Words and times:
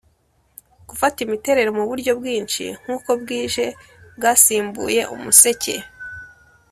gufata 0.89 1.17
imiterere 1.25 1.69
muburyo 1.77 2.11
bwinshi, 2.19 2.63
nkuko 2.81 3.09
bwije 3.21 3.65
bwasimbuye 4.17 5.01
umuseke. 5.15 5.75